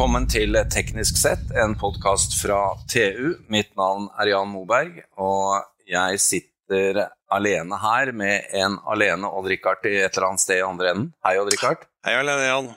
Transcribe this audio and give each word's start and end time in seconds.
Velkommen 0.00 0.24
til 0.32 0.56
Teknisk 0.72 1.18
sett, 1.20 1.50
en 1.60 1.74
podkast 1.76 2.32
fra 2.40 2.70
TU. 2.88 3.34
Mitt 3.52 3.74
navn 3.76 4.06
er 4.16 4.30
Jan 4.30 4.48
Moberg, 4.48 4.94
og 5.20 5.60
jeg 5.84 6.22
sitter 6.24 7.02
alene 7.28 7.76
her 7.82 8.08
med 8.16 8.48
en 8.56 8.78
alene 8.88 9.28
Odd-Rikard 9.28 9.84
i 9.90 9.98
et 9.98 10.16
eller 10.16 10.30
annet 10.30 10.40
sted 10.46 10.62
i 10.62 10.64
andre 10.64 10.88
enden. 10.94 11.10
Hei, 11.28 11.34
Odd-Rikard. 11.42 11.84
Hei, 12.08 12.16
alene, 12.16 12.48
Jan. 12.48 12.72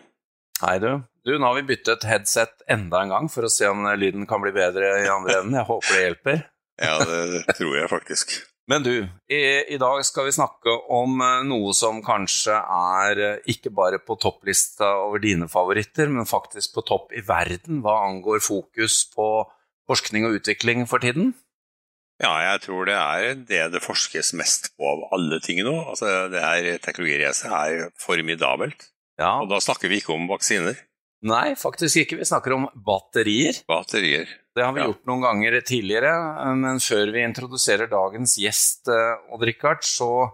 Hei, 0.65 0.75
du. 0.83 0.89
Du, 1.23 1.31
Nå 1.37 1.47
har 1.47 1.61
vi 1.61 1.67
byttet 1.71 2.03
headset 2.11 2.67
enda 2.67 3.05
en 3.05 3.15
gang 3.15 3.31
for 3.31 3.47
å 3.47 3.55
se 3.55 3.71
om 3.71 3.87
lyden 3.95 4.27
kan 4.27 4.43
bli 4.43 4.51
bedre 4.59 4.91
i 5.05 5.07
andre 5.07 5.39
enden. 5.45 5.61
Jeg 5.61 5.69
håper 5.71 5.95
det 5.95 6.07
hjelper. 6.09 6.47
Ja, 6.83 6.97
det 7.07 7.45
tror 7.55 7.79
jeg 7.79 7.87
faktisk. 7.87 8.41
Men 8.71 8.83
du, 8.85 8.93
i, 9.27 9.41
i, 9.75 9.77
dag 9.77 9.99
skal 10.07 10.29
vi 10.29 10.35
snakke 10.35 10.71
om 10.95 11.19
eh, 11.19 11.41
noe 11.49 11.73
som 11.75 11.99
kanskje 12.05 12.55
er 12.55 13.19
eh, 13.19 13.49
ikke 13.51 13.73
bare 13.75 13.99
på 13.99 14.15
topplista 14.21 14.93
over 15.03 15.19
dine 15.23 15.49
favoritter, 15.51 16.07
men 16.07 16.29
faktisk 16.29 16.77
på 16.77 16.85
topp 16.87 17.11
i 17.11 17.23
verden 17.27 17.81
hva 17.83 17.97
angår 18.05 18.39
fokus 18.45 19.01
på 19.11 19.27
forskning 19.91 20.29
og 20.29 20.39
utvikling 20.39 20.87
for 20.87 21.03
tiden? 21.03 21.33
Ja, 22.23 22.31
jeg 22.53 22.63
tror 22.63 22.87
det 22.87 22.95
er 22.95 23.35
det 23.35 23.63
det 23.73 23.83
forskes 23.83 24.31
mest 24.39 24.71
på 24.77 24.87
av 24.87 25.03
alle 25.17 25.41
ting 25.43 25.59
nå. 25.65 25.75
Altså, 25.91 26.29
det 26.31 26.43
her 26.43 26.69
Teknologiracet 26.85 27.51
er 27.51 27.89
formidabelt. 27.99 28.87
Ja. 29.19 29.41
Og 29.41 29.49
da 29.51 29.59
snakker 29.61 29.91
vi 29.91 29.99
ikke 29.99 30.15
om 30.15 30.29
vaksiner. 30.31 30.77
Nei, 31.27 31.53
faktisk 31.59 32.03
ikke. 32.03 32.21
Vi 32.21 32.27
snakker 32.27 32.55
om 32.55 32.69
batterier. 32.85 33.59
Batterier. 33.67 34.29
Det 34.53 34.61
har 34.61 34.73
vi 34.75 34.83
gjort 34.85 35.07
noen 35.09 35.23
ganger 35.23 35.55
tidligere, 35.65 36.13
men 36.61 36.81
før 36.83 37.09
vi 37.15 37.23
introduserer 37.25 37.89
dagens 37.89 38.35
gjest, 38.37 38.85
eh, 38.91 39.33
Odd-Rikard, 39.33 39.81
så 39.81 40.29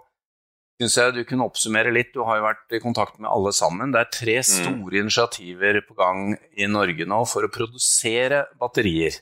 syns 0.80 0.98
jeg 1.00 1.16
du 1.16 1.22
kunne 1.28 1.48
oppsummere 1.48 1.94
litt. 1.96 2.12
Du 2.16 2.26
har 2.28 2.40
jo 2.40 2.48
vært 2.50 2.76
i 2.76 2.82
kontakt 2.84 3.16
med 3.20 3.30
alle 3.32 3.54
sammen. 3.56 3.94
Det 3.96 4.02
er 4.02 4.12
tre 4.16 4.36
mm. 4.42 4.48
store 4.50 4.98
mm. 4.98 5.02
initiativer 5.06 5.82
på 5.88 5.96
gang 6.00 6.36
i 6.60 6.68
Norge 6.72 7.08
nå 7.08 7.22
for 7.32 7.48
å 7.48 7.52
produsere 7.52 8.46
batterier. 8.60 9.22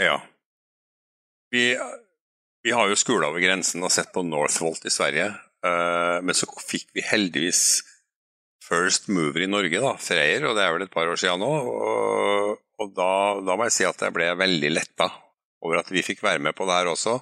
Ja. 0.00 0.18
Vi, 1.52 1.66
vi 2.64 2.76
har 2.76 2.90
jo 2.90 3.00
skula 3.00 3.30
over 3.30 3.40
grensen 3.44 3.84
og 3.84 3.92
sett 3.94 4.12
på 4.12 4.24
Northvolt 4.26 4.84
i 4.84 4.92
Sverige, 4.92 5.30
eh, 5.64 6.18
men 6.20 6.36
så 6.36 6.48
fikk 6.60 6.90
vi 6.96 7.04
heldigvis 7.04 7.80
first 8.64 9.08
mover 9.12 9.44
i 9.44 9.48
Norge, 9.48 9.80
da, 9.80 9.96
Freyr, 10.00 10.48
og 10.48 10.56
det 10.56 10.64
er 10.64 10.76
vel 10.76 10.86
et 10.86 10.92
par 10.92 11.08
år 11.08 11.20
siden 11.20 11.44
nå. 11.44 11.52
Og, 11.68 12.63
og 12.82 12.90
da, 12.96 13.10
da, 13.44 13.54
må 13.56 13.68
jeg 13.68 13.76
si 13.76 13.86
at 13.86 14.02
jeg 14.02 14.14
ble 14.14 14.32
veldig 14.38 14.72
letta 14.72 15.08
over 15.64 15.80
at 15.80 15.92
vi 15.94 16.04
fikk 16.04 16.24
være 16.24 16.42
med 16.42 16.56
på 16.56 16.66
det 16.68 16.76
her 16.76 16.90
også. 16.90 17.18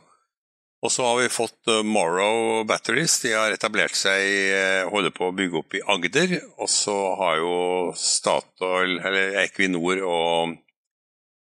Og 0.82 0.90
så 0.90 1.04
har 1.06 1.20
vi 1.20 1.28
fått 1.30 1.70
uh, 1.70 1.84
Morrow 1.86 2.64
Batteries. 2.66 3.20
De 3.22 3.30
har 3.36 3.54
etablert 3.54 3.94
seg, 3.94 4.24
uh, 4.50 4.90
holder 4.90 5.14
på 5.14 5.28
å 5.28 5.36
bygge 5.38 5.60
opp 5.60 5.76
i 5.78 5.82
Agder. 5.94 6.34
Og 6.58 6.70
så 6.72 6.96
har 7.20 7.38
jo 7.38 7.54
Statoil, 7.94 8.96
eller 8.98 9.38
Equinor 9.44 10.02
og 10.08 10.56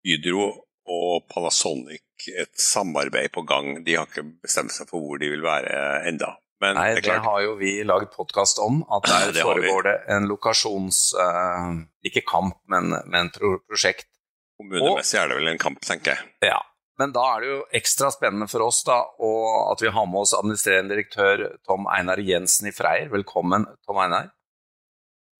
Hydro 0.04 0.50
og 0.84 1.24
Panasonic 1.32 2.28
et 2.28 2.52
samarbeid 2.60 3.32
på 3.32 3.46
gang. 3.48 3.78
De 3.86 3.96
har 3.96 4.10
ikke 4.10 4.26
bestemt 4.44 4.74
seg 4.76 4.90
for 4.90 5.00
hvor 5.00 5.20
de 5.22 5.32
vil 5.32 5.44
være 5.44 6.04
enda. 6.10 6.34
Men 6.64 6.78
Nei, 6.78 6.90
det, 6.96 7.04
det 7.04 7.20
har 7.24 7.40
jo 7.44 7.56
vi 7.60 7.76
laget 7.84 8.14
podkast 8.16 8.60
om, 8.64 8.80
at 8.88 9.04
der 9.10 9.32
det 9.36 9.44
foregår 9.44 9.88
det 9.90 9.96
en 10.16 10.28
lokasjons... 10.30 11.06
Uh, 11.18 11.84
ikke 12.04 12.24
kamp, 12.28 12.56
men, 12.72 12.94
men 13.08 13.30
pro 13.34 13.58
prosjekt. 13.64 14.08
Kommunemessig 14.60 15.18
er 15.20 15.30
det 15.30 15.36
vel 15.40 15.50
en 15.50 15.60
kamp, 15.60 15.80
tenker 15.84 16.14
jeg. 16.14 16.30
Ja. 16.46 16.60
Men 17.00 17.10
da 17.14 17.24
er 17.34 17.42
det 17.42 17.48
jo 17.50 17.56
ekstra 17.74 18.10
spennende 18.14 18.46
for 18.50 18.62
oss 18.68 18.84
da, 18.86 19.00
at 19.72 19.82
vi 19.82 19.90
har 19.90 20.06
med 20.06 20.20
oss 20.20 20.34
administrerende 20.36 20.94
direktør 20.94 21.48
Tom 21.66 21.88
Einar 21.90 22.22
Jensen 22.22 22.70
i 22.70 22.74
Freyr. 22.74 23.08
Velkommen, 23.12 23.66
Tom 23.88 23.98
Einar. 24.04 24.30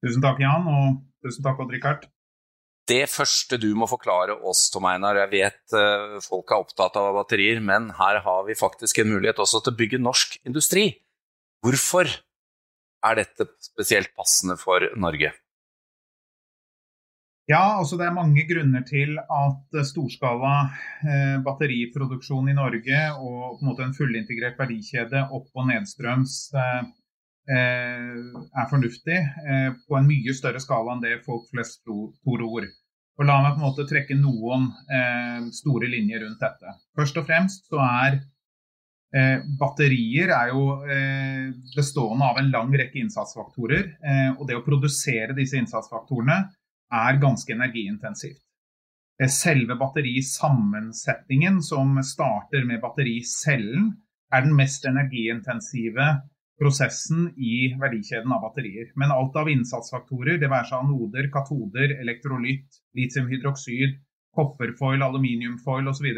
Tusen 0.04 0.24
takk, 0.24 0.42
Jan, 0.42 0.66
og 0.66 0.98
tusen 1.24 1.46
takk, 1.46 1.62
Odd-Rikard. 1.62 2.08
Det 2.90 3.04
første 3.08 3.56
du 3.56 3.70
må 3.78 3.86
forklare 3.88 4.34
oss, 4.44 4.66
Tom 4.74 4.84
Einar, 4.90 5.16
jeg 5.22 5.30
vet 5.30 5.76
uh, 5.78 6.18
folk 6.24 6.50
er 6.50 6.66
opptatt 6.66 6.98
av 7.00 7.14
batterier, 7.16 7.62
men 7.64 7.88
her 8.00 8.18
har 8.26 8.42
vi 8.48 8.58
faktisk 8.58 9.00
en 9.00 9.14
mulighet 9.14 9.40
også 9.40 9.62
til 9.62 9.72
å 9.72 9.78
bygge 9.78 10.02
norsk 10.02 10.36
industri. 10.44 10.90
Hvorfor 11.64 12.10
er 13.08 13.16
dette 13.16 13.46
spesielt 13.64 14.10
passende 14.16 14.58
for 14.60 14.84
Norge? 15.00 15.30
Ja, 17.48 17.78
altså 17.78 17.96
Det 18.00 18.04
er 18.06 18.16
mange 18.16 18.44
grunner 18.48 18.84
til 18.88 19.16
at 19.20 19.78
storskala 19.88 20.52
eh, 21.04 21.36
batteriproduksjon 21.44 22.48
i 22.48 22.56
Norge 22.56 23.00
og 23.16 23.56
på 23.56 23.64
en 23.64 23.68
måte 23.68 23.84
en 23.84 23.96
fullintegrert 23.96 24.60
verdikjede 24.60 25.26
opp- 25.28 25.52
og 25.56 25.68
nedstrøms 25.68 26.36
eh, 26.56 26.86
eh, 27.56 28.22
er 28.60 28.70
fornuftig 28.70 29.18
eh, 29.20 29.70
på 29.88 29.98
en 29.98 30.08
mye 30.08 30.36
større 30.36 30.60
skala 30.64 30.96
enn 30.96 31.04
det 31.04 31.20
folk 31.24 31.48
flest 31.52 31.80
tror. 31.84 32.68
La 33.24 33.40
meg 33.40 33.56
på 33.56 33.60
en 33.60 33.66
måte 33.68 33.88
trekke 33.88 34.16
noen 34.20 34.70
eh, 34.92 35.44
store 35.52 35.88
linjer 35.92 36.24
rundt 36.24 36.44
dette. 36.44 36.76
Først 36.96 37.20
og 37.20 37.28
fremst 37.28 37.68
så 37.72 37.80
er 37.84 38.22
Eh, 39.14 39.44
batterier 39.60 40.32
er 40.34 40.48
jo 40.50 40.62
eh, 40.90 41.52
bestående 41.76 42.26
av 42.26 42.40
en 42.40 42.50
lang 42.50 42.72
rekke 42.74 42.98
innsatsfaktorer. 42.98 43.92
Eh, 44.02 44.30
og 44.34 44.48
det 44.48 44.58
å 44.58 44.64
produsere 44.66 45.36
disse 45.36 45.60
innsatsfaktorene 45.60 46.38
er 46.94 47.20
ganske 47.22 47.54
energiintensivt. 47.54 48.42
Eh, 49.22 49.30
selve 49.30 49.76
batterisammensetningen, 49.78 51.60
som 51.62 52.00
starter 52.02 52.66
med 52.66 52.82
battericellen, 52.82 53.92
er 54.34 54.42
den 54.42 54.56
mest 54.58 54.86
energiintensive 54.90 56.08
prosessen 56.58 57.28
i 57.38 57.68
verdikjeden 57.78 58.32
av 58.34 58.42
batterier. 58.48 58.90
Men 58.98 59.14
alt 59.14 59.36
av 59.38 59.50
innsatsfaktorer, 59.50 60.40
det 60.42 60.50
være 60.50 60.72
seg 60.72 60.82
anoder, 60.82 61.30
katoder, 61.34 61.94
elektrolytt, 62.02 62.82
litiumhydroksid, 62.98 63.94
kopperfoil, 64.34 65.02
aluminiumfoil 65.06 65.90
osv., 65.90 66.10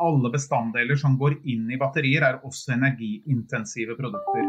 alle 0.00 0.30
bestanddeler 0.32 0.96
som 0.98 1.18
går 1.18 1.32
inn 1.48 1.70
i 1.70 1.78
batterier, 1.80 2.22
er 2.24 2.40
også 2.46 2.72
energiintensive 2.76 3.96
produkter. 3.98 4.44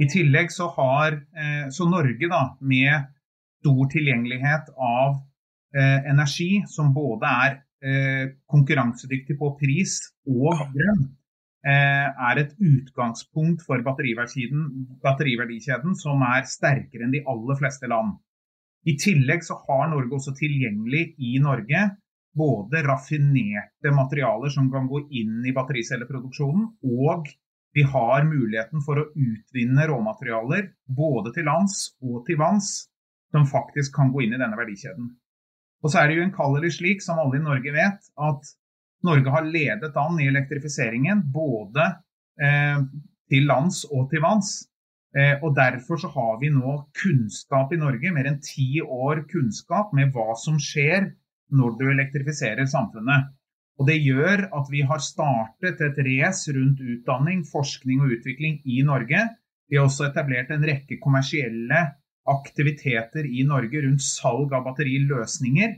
I 0.00 0.06
tillegg 0.12 0.50
så 0.52 0.68
har 0.76 1.12
eh, 1.16 1.68
så 1.72 1.84
Norge, 1.88 2.28
da, 2.28 2.56
med 2.60 3.06
stor 3.62 3.86
tilgjengelighet 3.92 4.70
av 4.76 5.16
eh, 5.76 6.00
energi, 6.10 6.64
som 6.68 6.94
både 6.96 7.26
er 7.46 7.52
eh, 7.84 8.24
konkurransedyktig 8.52 9.38
på 9.40 9.46
pris 9.60 9.92
og 10.28 10.54
grønn, 10.74 11.02
er 11.66 12.38
et 12.38 12.52
utgangspunkt 12.62 13.64
for 13.66 13.82
batteriverdikjeden 13.82 15.96
som 15.98 16.22
er 16.22 16.46
sterkere 16.46 17.02
enn 17.02 17.10
de 17.10 17.26
aller 17.26 17.58
fleste 17.58 17.90
land. 17.90 18.22
I 18.86 18.94
tillegg 19.02 19.42
så 19.42 19.58
har 19.64 19.90
Norge 19.90 20.14
også 20.14 20.30
tilgjengelig 20.38 21.18
i 21.18 21.42
Norge 21.42 21.98
både 22.36 22.82
raffinerte 22.86 23.92
materialer 23.94 24.52
som 24.52 24.68
kan 24.72 24.88
gå 24.90 25.06
inn 25.20 25.44
i 25.46 25.54
battericelleproduksjonen, 25.56 26.66
og 26.84 27.30
vi 27.76 27.84
har 27.84 28.24
muligheten 28.24 28.82
for 28.84 29.00
å 29.00 29.08
utvinne 29.12 29.86
råmaterialer 29.90 30.70
både 30.98 31.32
til 31.36 31.48
lands 31.48 31.80
og 32.00 32.22
til 32.28 32.38
vanns 32.40 32.70
som 33.34 33.48
faktisk 33.48 33.94
kan 33.96 34.12
gå 34.12 34.24
inn 34.24 34.36
i 34.36 34.40
denne 34.40 34.56
verdikjeden. 34.56 35.10
Og 35.84 35.92
så 35.92 36.00
er 36.00 36.08
det 36.08 36.16
jo 36.16 36.24
unnkaller 36.24 36.64
slik, 36.72 37.02
som 37.04 37.20
alle 37.20 37.36
i 37.36 37.44
Norge 37.44 37.74
vet, 37.74 38.08
at 38.16 38.54
Norge 39.04 39.32
har 39.34 39.44
ledet 39.44 39.98
an 40.00 40.16
i 40.22 40.28
elektrifiseringen 40.30 41.20
både 41.34 41.84
eh, 42.40 42.80
til 43.30 43.46
lands 43.50 43.84
og 43.90 44.08
til 44.10 44.24
vanns. 44.24 44.54
Eh, 45.16 45.36
og 45.42 45.54
Derfor 45.58 46.00
så 46.00 46.10
har 46.14 46.40
vi 46.40 46.50
nå 46.54 46.78
kunnskap 46.96 47.72
i 47.72 47.80
Norge, 47.80 48.12
mer 48.12 48.30
enn 48.30 48.40
ti 48.44 48.80
år 48.82 49.26
kunnskap 49.30 49.92
med 49.96 50.16
hva 50.16 50.34
som 50.40 50.58
skjer 50.60 51.12
når 51.52 51.76
du 51.78 51.84
elektrifiserer 51.90 52.66
samfunnet. 52.70 53.32
Og 53.76 53.86
Det 53.86 53.98
gjør 54.00 54.46
at 54.56 54.70
vi 54.72 54.80
har 54.88 55.02
startet 55.04 55.80
et 55.84 55.98
race 56.06 56.52
rundt 56.56 56.80
utdanning, 56.80 57.44
forskning 57.44 58.00
og 58.00 58.14
utvikling 58.16 58.60
i 58.64 58.80
Norge. 58.82 59.20
Vi 59.68 59.76
har 59.76 59.84
også 59.84 60.08
etablert 60.08 60.50
en 60.50 60.64
rekke 60.64 60.96
kommersielle 61.02 61.82
aktiviteter 62.26 63.26
i 63.28 63.44
Norge 63.46 63.82
rundt 63.84 64.02
salg 64.02 64.54
av 64.56 64.64
batteriløsninger. 64.64 65.76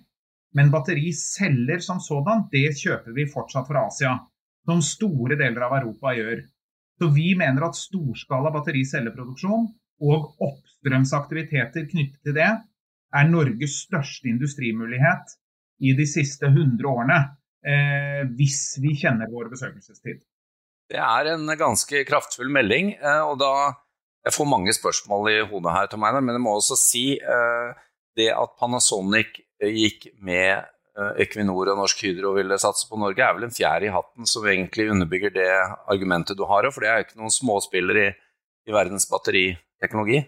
Men 0.56 0.70
battericeller 0.73 1.82
som 1.85 1.99
sådan, 2.00 2.47
det 2.53 2.71
kjøper 2.79 3.17
vi 3.17 3.26
fortsatt 3.29 3.67
fra 3.69 3.88
Asia. 3.91 4.14
Som 4.69 4.81
store 4.85 5.37
deler 5.41 5.67
av 5.67 5.76
Europa 5.81 6.14
gjør. 6.14 6.44
Så 6.99 7.11
vi 7.14 7.32
mener 7.38 7.67
at 7.67 7.79
storskala 7.79 8.53
battericelleproduksjon 8.55 9.69
og 10.06 10.32
oppstrømsaktiviteter 10.44 11.87
knyttet 11.91 12.23
til 12.26 12.38
det 12.38 12.49
er 12.49 13.31
Norges 13.31 13.82
største 13.87 14.29
industrimulighet 14.31 15.37
i 15.78 15.94
de 15.98 16.06
siste 16.08 16.48
100 16.50 16.88
årene, 16.90 17.19
eh, 17.66 18.22
hvis 18.38 18.78
vi 18.82 18.94
kjenner 18.98 19.30
vår 19.30 19.50
besøkelsestid. 19.52 20.22
Det 20.88 21.00
er 21.04 21.28
en 21.34 21.50
ganske 21.60 22.02
kraftfull 22.08 22.50
melding. 22.52 22.94
Eh, 22.96 23.22
og 23.26 23.38
da 23.42 23.52
Jeg 24.26 24.34
får 24.34 24.48
mange 24.50 24.72
spørsmål 24.75 25.28
i 25.30 25.36
hodet 25.46 25.72
her, 25.72 25.86
Tom 25.86 26.02
Einar, 26.04 26.20
men 26.20 26.34
jeg 26.34 26.42
må 26.42 26.50
også 26.58 26.76
si 26.76 27.04
eh, 27.16 27.69
det 28.19 28.26
at 28.34 28.56
Panasonic 28.60 29.38
gikk 29.62 30.08
med 30.20 30.66
eh, 30.98 31.22
Equinor 31.22 31.70
og 31.70 31.78
Norsk 31.78 32.02
Hydro 32.02 32.34
ville 32.36 32.58
satse 32.60 32.88
på 32.90 32.98
Norge, 33.00 33.22
er 33.25 33.36
vel 33.36 33.46
en 33.46 33.54
fjær 33.54 33.86
i 33.86 33.92
hatten 33.94 34.28
som 34.28 34.44
egentlig 34.44 34.90
underbygger 34.90 35.32
det 35.32 35.48
argumentet 35.88 36.36
du 36.36 36.44
har. 36.50 36.66
For 36.75 36.84
det 36.84 36.90
er 36.90 36.98
jo 36.98 37.06
ikke 37.06 37.20
noen 37.22 37.32
småspiller 37.32 38.02
i, 38.02 38.08
i 38.69 38.75
verdens 38.75 39.08
batteriteknologi. 39.08 40.20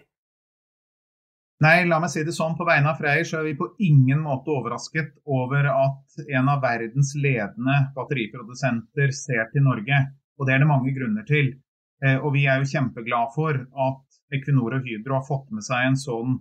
Nei, 1.61 1.83
la 1.85 1.99
meg 2.01 2.09
si 2.09 2.23
det 2.25 2.33
sånn. 2.33 2.55
På 2.57 2.65
vegne 2.65 2.89
av 2.89 2.97
Freyr 2.97 3.25
så 3.27 3.37
er 3.37 3.51
vi 3.51 3.57
på 3.59 3.67
ingen 3.85 4.23
måte 4.23 4.49
overrasket 4.49 5.11
over 5.29 5.67
at 5.69 6.23
en 6.33 6.49
av 6.49 6.63
verdens 6.63 7.13
ledende 7.13 7.75
batteriprodusenter 7.93 9.13
ser 9.13 9.51
til 9.53 9.67
Norge. 9.67 9.99
Og 10.41 10.47
det 10.47 10.55
er 10.55 10.63
det 10.63 10.69
mange 10.71 10.93
grunner 10.95 11.27
til. 11.27 11.51
Eh, 12.01 12.17
og 12.17 12.33
vi 12.33 12.47
er 12.49 12.63
jo 12.63 12.71
kjempeglad 12.71 13.35
for 13.35 13.59
at 13.61 14.21
Equinor 14.33 14.79
og 14.79 14.87
Hydro 14.87 15.19
har 15.19 15.27
fått 15.27 15.51
med 15.53 15.65
seg 15.67 15.85
en 15.85 15.99
sånn 16.01 16.39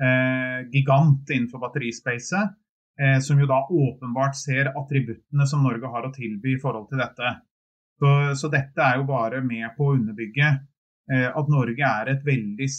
eh, 0.00 0.64
gigant 0.72 1.28
innenfor 1.28 1.60
batterispacet, 1.66 2.56
eh, 3.00 3.18
som 3.20 3.42
jo 3.42 3.50
da 3.50 3.60
åpenbart 3.68 4.38
ser 4.38 4.72
attributtene 4.72 5.48
som 5.50 5.66
Norge 5.66 5.92
har 5.92 6.08
å 6.08 6.14
tilby 6.14 6.54
i 6.54 6.62
forhold 6.62 6.88
til 6.88 7.04
dette. 7.04 7.34
Så, 8.00 8.14
så 8.40 8.50
dette 8.50 8.80
er 8.80 8.96
jo 9.02 9.06
bare 9.12 9.44
med 9.44 9.76
på 9.76 9.90
å 9.90 9.98
underbygge 9.98 10.48
eh, 10.48 11.28
at 11.28 11.52
Norge 11.52 11.92
er 12.00 12.14
et 12.14 12.24
veldig 12.24 12.72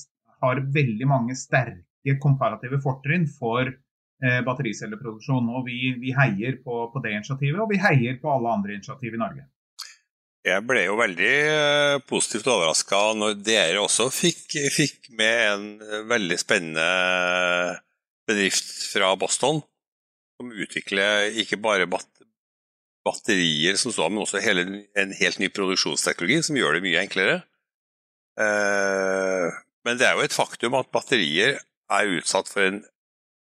har 0.44 0.62
veldig 0.76 1.08
mange 1.10 1.36
sterke 1.40 2.18
komparative 2.22 2.80
fortrinn 2.84 3.26
for 3.30 3.68
eh, 3.70 4.40
battericelleproduksjon. 4.46 5.50
og 5.50 5.68
vi, 5.68 5.96
vi 6.02 6.14
heier 6.18 6.60
på, 6.64 6.86
på, 6.94 7.04
det 7.04 7.16
initiativet, 7.18 7.60
og 7.62 7.72
vi 7.72 7.82
heier 7.82 8.20
på 8.22 8.32
alle 8.32 8.56
andre 8.58 8.78
initiativ 8.78 9.14
i 9.14 9.22
Norge. 9.22 9.48
Jeg 10.46 10.62
ble 10.70 10.84
jo 10.86 10.98
veldig 11.00 11.36
eh, 11.50 12.00
positivt 12.06 12.52
overraska 12.54 13.00
når 13.18 13.40
dere 13.42 13.82
også 13.82 14.12
fikk, 14.14 14.60
fikk, 14.76 15.10
med 15.18 15.40
en 15.48 15.64
eh, 15.82 16.04
veldig 16.06 16.38
spennende 16.38 16.90
bedrift 18.30 18.70
fra 18.92 19.10
Boston, 19.18 19.64
som 20.38 20.54
utvikler 20.54 21.34
ikke 21.42 21.62
bare 21.62 21.90
bat 21.90 22.06
batterier 23.06 23.78
som 23.78 23.94
står, 23.94 24.10
men 24.10 24.24
også 24.24 24.42
hele, 24.42 24.64
en 24.98 25.12
helt 25.14 25.38
ny 25.42 25.52
produksjonsteknologi 25.54 26.40
som 26.48 26.58
gjør 26.58 26.78
det 26.78 26.86
mye 26.86 27.04
enklere. 27.06 27.36
Eh, 28.42 29.60
men 29.86 30.00
det 30.00 30.08
er 30.08 30.18
jo 30.18 30.26
et 30.26 30.36
faktum 30.36 30.78
at 30.78 30.92
batterier 30.94 31.60
er 31.94 32.14
utsatt 32.18 32.50
for 32.52 32.66
en 32.66 32.82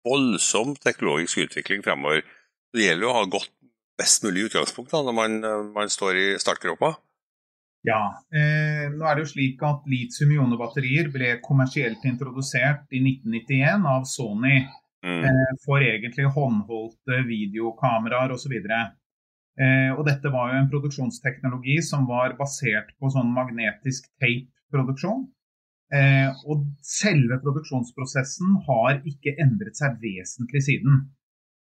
voldsom 0.07 0.75
teknologisk 0.81 1.45
utvikling 1.45 1.85
fremover. 1.85 2.25
Det 2.73 2.87
gjelder 2.87 3.07
jo 3.07 3.13
å 3.13 3.19
ha 3.19 3.29
godt 3.29 3.53
best 4.01 4.25
mulig 4.25 4.49
utgangspunkt 4.49 4.95
da, 4.95 5.03
når 5.05 5.17
man, 5.17 5.39
man 5.75 5.93
står 5.93 6.17
i 6.17 6.27
startgropa. 6.41 6.95
Ja, 7.87 8.01
eh, 8.37 8.89
nå 8.93 9.07
er 9.09 9.17
det 9.17 9.25
jo 9.25 9.31
slik 9.31 9.63
at 9.65 9.87
litium-ionebatterier 9.89 11.09
ble 11.13 11.33
kommersielt 11.45 12.05
introdusert 12.09 12.85
i 12.93 13.01
1991 13.01 13.87
av 13.89 14.05
Sony 14.09 14.59
mm. 14.61 15.23
eh, 15.25 15.53
for 15.65 15.85
egentlig 15.85 16.29
håndholdte 16.35 17.23
videokameraer 17.29 18.35
osv. 18.37 18.53
Eh, 18.61 19.91
og 19.95 20.05
dette 20.09 20.33
var 20.33 20.53
jo 20.53 20.61
en 20.61 20.71
produksjonsteknologi 20.73 21.79
som 21.87 22.05
var 22.09 22.37
basert 22.41 22.93
på 23.01 23.13
sånn 23.13 23.33
magnetisk 23.33 24.11
tape-produksjon. 24.21 25.25
Eh, 25.91 26.29
og 26.47 26.69
selve 26.87 27.41
produksjonsprosessen 27.43 28.61
har 28.69 29.01
ikke 29.11 29.35
endret 29.43 29.79
seg 29.79 29.97
vesentlig 30.03 30.63
siden. 30.69 31.01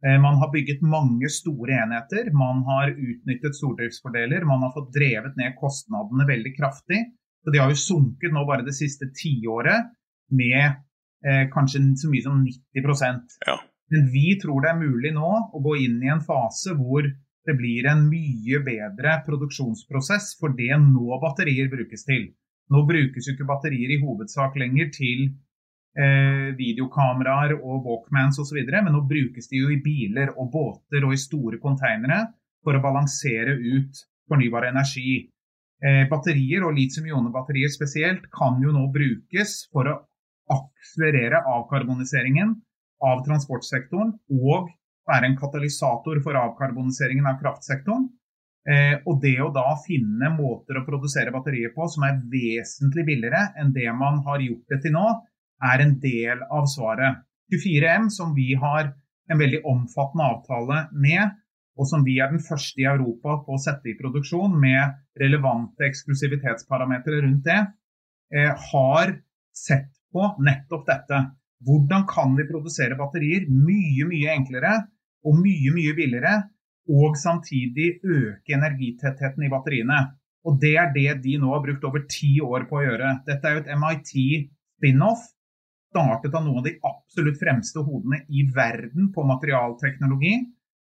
Eh, 0.06 0.20
man 0.22 0.38
har 0.42 0.52
bygget 0.54 0.84
mange 0.86 1.32
store 1.34 1.80
enheter, 1.84 2.30
man 2.38 2.62
har 2.68 2.94
utnyttet 2.94 3.58
stordriftsfordeler, 3.58 4.46
man 4.46 4.62
har 4.68 4.76
fått 4.76 4.94
drevet 4.96 5.40
ned 5.40 5.58
kostnadene 5.60 6.28
veldig 6.30 6.54
kraftig. 6.60 7.02
Så 7.44 7.56
de 7.56 7.62
har 7.62 7.72
jo 7.74 7.82
sunket 7.82 8.36
nå 8.36 8.44
bare 8.46 8.68
det 8.68 8.76
siste 8.78 9.10
tiåret 9.18 9.90
med 10.30 10.78
eh, 11.26 11.46
kanskje 11.52 11.82
så 11.98 12.12
mye 12.12 12.26
som 12.26 12.44
90 12.44 13.26
ja. 13.48 13.58
Men 13.90 14.12
vi 14.14 14.36
tror 14.42 14.62
det 14.62 14.70
er 14.70 14.84
mulig 14.84 15.14
nå 15.16 15.30
å 15.50 15.64
gå 15.64 15.74
inn 15.88 15.98
i 16.04 16.12
en 16.14 16.22
fase 16.22 16.76
hvor 16.78 17.08
det 17.48 17.56
blir 17.58 17.88
en 17.90 18.06
mye 18.12 18.60
bedre 18.62 19.16
produksjonsprosess 19.26 20.36
for 20.38 20.54
det 20.54 20.76
nå 20.84 21.18
batterier 21.24 21.72
brukes 21.72 22.06
til. 22.06 22.28
Nå 22.70 22.84
brukes 22.86 23.28
jo 23.28 23.34
ikke 23.34 23.48
batterier 23.50 23.96
i 23.96 24.02
hovedsak 24.02 24.58
lenger 24.62 24.92
til 24.94 25.26
eh, 25.98 26.52
videokameraer 26.58 27.56
og 27.58 27.88
Walkmans 27.88 28.40
osv., 28.42 28.60
men 28.70 28.94
nå 28.94 29.02
brukes 29.10 29.50
de 29.50 29.64
jo 29.64 29.72
i 29.74 29.82
biler 29.84 30.36
og 30.36 30.52
båter 30.54 31.06
og 31.08 31.16
i 31.16 31.22
store 31.22 31.62
konteinere 31.62 32.28
for 32.64 32.78
å 32.78 32.84
balansere 32.84 33.56
ut 33.58 34.04
fornybar 34.30 34.70
energi. 34.70 35.24
Eh, 35.80 36.06
batterier, 36.12 36.66
og 36.68 36.76
litium-ionebatterier 36.76 37.72
spesielt, 37.72 38.28
kan 38.36 38.60
jo 38.62 38.74
nå 38.76 38.86
brukes 38.94 39.64
for 39.74 39.90
å 39.90 39.98
akselerere 40.50 41.42
avkarboniseringen 41.48 42.54
av 43.06 43.24
transportsektoren 43.26 44.12
og 44.36 44.70
være 45.10 45.30
en 45.30 45.38
katalysator 45.40 46.20
for 46.26 46.38
avkarboniseringen 46.38 47.30
av 47.30 47.40
kraftsektoren. 47.42 48.10
Eh, 48.70 49.00
og 49.10 49.18
det 49.24 49.38
å 49.42 49.50
da 49.54 49.72
finne 49.82 50.30
måter 50.36 50.78
å 50.78 50.86
produsere 50.86 51.34
batterier 51.34 51.72
på 51.74 51.88
som 51.90 52.06
er 52.06 52.20
vesentlig 52.30 53.08
billigere 53.08 53.48
enn 53.58 53.72
det 53.74 53.88
man 53.98 54.22
har 54.28 54.44
gjort 54.46 54.70
det 54.70 54.82
til 54.84 54.94
nå, 54.94 55.06
er 55.66 55.84
en 55.84 55.96
del 56.04 56.44
av 56.46 56.68
svaret. 56.70 57.24
24M, 57.50 58.10
som 58.14 58.36
vi 58.36 58.52
har 58.62 58.92
en 59.30 59.42
veldig 59.42 59.64
omfattende 59.68 60.28
avtale 60.36 60.84
med, 60.94 61.34
og 61.80 61.88
som 61.90 62.04
vi 62.06 62.20
er 62.22 62.30
den 62.30 62.44
første 62.44 62.84
i 62.84 62.88
Europa 62.92 63.40
på 63.46 63.56
å 63.56 63.62
sette 63.62 63.90
i 63.90 63.98
produksjon 63.98 64.54
med 64.60 65.00
relevante 65.18 65.88
eksklusivitetsparametere 65.88 67.24
rundt 67.24 67.48
det, 67.48 67.60
eh, 68.36 68.54
har 68.72 69.16
sett 69.56 69.90
på 70.14 70.30
nettopp 70.46 70.86
dette. 70.86 71.24
Hvordan 71.66 72.06
kan 72.08 72.36
vi 72.38 72.48
produsere 72.48 72.98
batterier 73.00 73.50
mye, 73.50 74.06
mye 74.08 74.36
enklere 74.36 74.76
og 75.26 75.42
mye, 75.42 75.74
mye 75.74 75.96
billigere 75.98 76.36
og 76.90 77.18
samtidig 77.22 78.00
øke 78.04 78.56
energitettheten 78.56 79.46
i 79.46 79.52
batteriene. 79.52 80.00
Og 80.48 80.60
Det 80.62 80.76
er 80.80 80.94
det 80.94 81.22
de 81.24 81.38
nå 81.38 81.52
har 81.54 81.62
brukt 81.62 81.84
over 81.84 82.06
ti 82.10 82.40
år 82.42 82.66
på 82.70 82.80
å 82.80 82.86
gjøre. 82.86 83.10
Dette 83.28 83.48
er 83.48 83.58
jo 83.58 83.64
et 83.64 83.74
MIT 83.78 84.14
spin-off, 84.80 85.26
startet 85.92 86.36
av 86.36 86.46
noen 86.46 86.62
av 86.62 86.68
de 86.68 86.78
absolutt 86.86 87.40
fremste 87.42 87.84
hodene 87.84 88.24
i 88.30 88.46
verden 88.56 89.10
på 89.14 89.26
materialteknologi, 89.28 90.36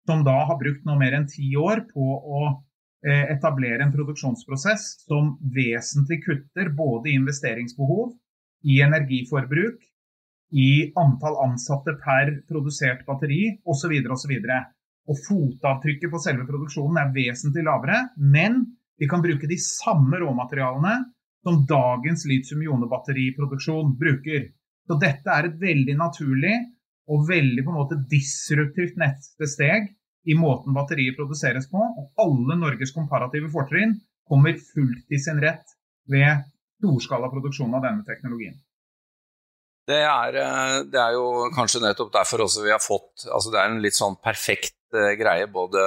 som 0.07 0.25
da 0.27 0.37
har 0.49 0.59
brukt 0.61 0.85
noe 0.87 0.99
mer 1.01 1.17
enn 1.17 1.29
ti 1.31 1.53
år 1.57 1.85
på 1.91 2.05
å 2.05 2.41
eh, 3.07 3.31
etablere 3.33 3.85
en 3.87 3.95
produksjonsprosess 3.95 5.07
som 5.07 5.37
vesentlig 5.55 6.21
kutter 6.25 6.73
både 6.77 7.11
i 7.13 7.17
investeringsbehov, 7.21 8.13
i 8.67 8.81
energiforbruk, 8.85 9.81
i 10.51 10.91
antall 10.99 11.39
ansatte 11.47 11.95
per 12.03 12.35
produsert 12.49 13.07
batteri 13.07 13.45
osv. 13.65 13.95
osv. 14.11 14.35
Og 15.11 15.19
fotavtrykket 15.27 16.13
på 16.13 16.21
selve 16.23 16.47
produksjonen 16.47 17.01
er 17.01 17.15
vesentlig 17.15 17.65
lavere, 17.67 18.05
men 18.17 18.63
vi 19.01 19.09
kan 19.11 19.23
bruke 19.25 19.49
de 19.51 19.59
samme 19.59 20.21
råmaterialene 20.21 20.95
som 21.43 21.63
dagens 21.67 22.27
litium-ionebatteriproduksjon 22.29 23.95
bruker. 23.99 24.51
Så 24.87 24.99
dette 25.01 25.33
er 25.33 25.49
et 25.49 25.57
veldig 25.61 25.97
naturlig 25.99 26.55
og 27.11 27.27
veldig 27.29 27.65
på 27.65 27.73
en 27.73 27.79
måte 27.81 27.99
disruptivt 28.11 28.99
neste 29.01 29.49
steg 29.51 29.89
i 30.29 30.37
måten 30.37 30.77
batteriet 30.77 31.17
produseres 31.19 31.67
på. 31.71 31.81
Og 31.81 32.23
alle 32.23 32.59
Norges 32.61 32.93
komparative 32.95 33.51
fortrinn 33.53 33.97
kommer 34.29 34.59
fullt 34.61 35.11
i 35.11 35.19
sin 35.19 35.41
rett 35.43 35.75
ved 36.11 36.45
storskala 36.81 37.31
produksjon 37.33 37.73
av 37.77 37.87
denne 37.87 38.07
teknologien. 38.07 38.59
Det 39.91 40.03
er, 40.07 40.37
eh, 40.39 40.77
det 40.87 41.01
er, 41.01 41.17
jo 41.17 41.49
kanskje 41.57 41.83
nettopp 41.83 42.13
derfor 42.15 42.45
også 42.45 42.63
vi 42.63 42.71
har 42.71 42.83
fått 42.85 43.25
altså 43.27 43.51
Det 43.51 43.59
er 43.59 43.71
en 43.71 43.81
litt 43.83 43.97
sånn 43.97 44.15
perfekt 44.23 44.77
greie 44.93 45.47
både, 45.47 45.81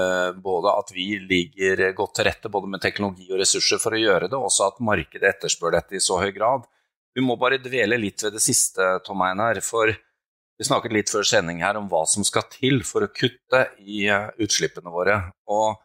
eh, 0.00 0.32
både, 0.32 0.72
at 0.78 0.90
vi 0.94 1.18
ligger 1.18 1.92
godt 1.96 2.16
til 2.18 2.26
rette 2.28 2.50
både 2.52 2.70
med 2.70 2.82
teknologi 2.82 3.28
og 3.32 3.40
ressurser 3.40 3.80
for 3.82 3.94
å 3.94 4.00
gjøre 4.00 4.28
det, 4.28 4.36
og 4.38 4.48
også 4.50 4.68
at 4.68 4.80
markedet 4.84 5.30
etterspør 5.30 5.76
dette 5.78 5.96
i 5.96 6.02
så 6.02 6.18
høy 6.20 6.30
grad. 6.36 6.66
Vi 7.14 7.22
må 7.22 7.36
bare 7.38 7.62
dvele 7.62 7.98
litt 8.00 8.24
ved 8.24 8.34
det 8.34 8.42
siste, 8.42 8.98
Tom 9.06 9.22
Einar. 9.22 9.60
For 9.62 9.90
vi 9.90 10.66
snakket 10.66 10.94
litt 10.94 11.12
før 11.12 11.26
sending 11.26 11.62
her 11.62 11.78
om 11.78 11.88
hva 11.90 12.04
som 12.10 12.26
skal 12.26 12.46
til 12.50 12.82
for 12.86 13.06
å 13.06 13.12
kutte 13.14 13.68
i 13.80 14.06
eh, 14.10 14.30
utslippene 14.42 14.90
våre. 14.90 15.20
Og 15.46 15.78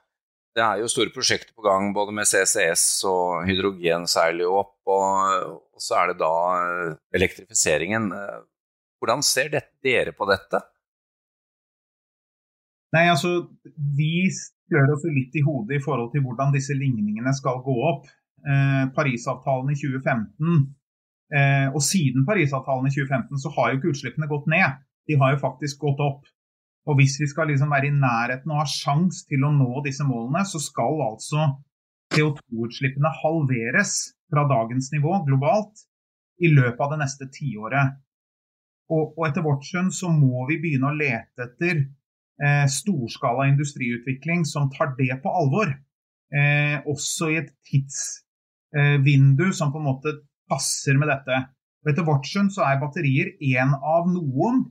det 0.58 0.66
er 0.66 0.82
jo 0.82 0.90
store 0.90 1.14
prosjekter 1.14 1.54
på 1.54 1.64
gang 1.64 1.94
både 1.94 2.16
med 2.18 2.28
CCS 2.28 3.06
og 3.08 3.46
hydrogen 3.48 4.10
seiler 4.10 4.48
jo 4.48 4.58
opp, 4.64 4.76
og, 4.90 5.54
og 5.78 5.84
så 5.84 6.02
er 6.02 6.12
det 6.12 6.18
da 6.20 6.34
elektrifiseringen. 7.16 8.10
Hvordan 9.00 9.24
ser 9.24 9.54
dere 9.54 10.12
på 10.18 10.28
dette? 10.28 10.66
Nei, 12.96 13.06
altså, 13.10 13.50
Vi 13.98 14.30
gjør 14.70 14.96
oss 14.96 15.06
litt 15.10 15.36
i 15.38 15.46
hodet 15.46 15.78
i 15.78 15.84
forhold 15.84 16.12
til 16.14 16.24
hvordan 16.26 16.54
disse 16.54 16.76
ligningene 16.78 17.34
skal 17.38 17.62
gå 17.66 17.76
opp. 17.90 18.10
Eh, 18.46 18.84
Parisavtalen 18.96 19.72
i 19.74 19.78
2015, 19.78 20.60
eh, 21.36 21.68
og 21.74 21.82
siden 21.84 22.26
Parisavtalen 22.28 22.88
i 22.88 22.94
2015 22.94 23.42
så 23.44 23.52
har 23.58 23.72
jo 23.72 23.80
ikke 23.80 23.94
utslippene 23.94 24.30
gått 24.32 24.48
ned. 24.52 24.78
De 25.10 25.18
har 25.20 25.34
jo 25.34 25.42
faktisk 25.42 25.82
gått 25.86 26.04
opp. 26.06 26.30
Og 26.88 26.96
Hvis 26.98 27.20
vi 27.22 27.28
skal 27.30 27.50
liksom 27.52 27.70
være 27.70 27.90
i 27.90 27.98
nærheten 27.98 28.50
og 28.54 28.62
ha 28.64 28.68
sjans 28.70 29.26
til 29.30 29.44
å 29.46 29.52
nå 29.54 29.84
disse 29.86 30.06
målene, 30.08 30.46
så 30.48 30.62
skal 30.64 31.04
altså 31.06 31.50
CO2-utslippene 32.16 33.12
halveres 33.20 34.16
fra 34.32 34.46
dagens 34.50 34.90
nivå 34.96 35.20
globalt 35.28 35.86
i 36.42 36.50
løpet 36.50 36.82
av 36.82 36.94
det 36.94 37.02
neste 37.04 37.28
tiåret. 37.36 38.00
Og, 38.90 39.14
og 39.20 39.28
etter 39.28 39.46
vårt 39.46 39.68
skjønn 39.68 39.92
så 39.94 40.10
må 40.14 40.48
vi 40.50 40.58
begynne 40.64 40.90
å 40.90 40.98
lete 40.98 41.46
etter 41.46 41.84
eh, 42.44 42.66
storskala 42.72 43.48
industriutvikling 43.52 44.46
som 44.48 44.70
tar 44.74 44.96
det 44.98 45.14
på 45.24 45.30
alvor. 45.42 45.72
Eh, 46.30 46.78
også 46.86 47.32
i 47.34 47.40
et 47.42 47.54
tidsvindu 47.70 49.48
eh, 49.48 49.56
som 49.56 49.72
på 49.74 49.82
en 49.82 49.90
måte 49.90 50.20
passer 50.50 50.98
med 51.00 51.10
dette. 51.12 51.46
Og 51.84 51.92
etter 51.92 52.06
vårt 52.06 52.28
skjønn 52.28 52.52
så 52.54 52.66
er 52.68 52.82
batterier 52.82 53.32
en 53.56 53.74
av 53.78 54.10
noen 54.12 54.62